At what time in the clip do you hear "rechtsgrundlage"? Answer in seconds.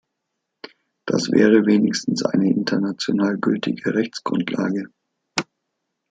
3.93-4.85